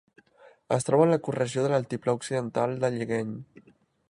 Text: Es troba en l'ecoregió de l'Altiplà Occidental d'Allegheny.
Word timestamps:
Es 0.77 0.87
troba 0.87 1.05
en 1.07 1.13
l'ecoregió 1.15 1.67
de 1.67 1.71
l'Altiplà 1.75 2.19
Occidental 2.21 2.77
d'Allegheny. 2.85 3.41